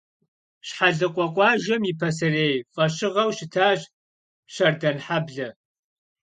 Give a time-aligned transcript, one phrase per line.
[0.67, 3.79] Şhelıkhue khuajjem yi paserêy f'eşığeu şıtaş
[4.53, 5.47] Şerdanheble.